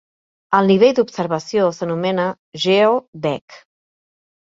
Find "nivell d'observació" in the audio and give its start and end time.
0.71-1.69